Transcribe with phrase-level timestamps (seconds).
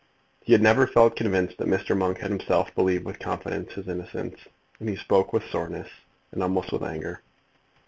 [0.43, 1.95] He had never felt convinced that Mr.
[1.95, 4.35] Monk had himself believed with confidence his innocence,
[4.79, 5.89] and he spoke with soreness,
[6.31, 7.21] and almost with anger.